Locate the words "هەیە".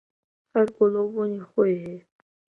1.83-2.03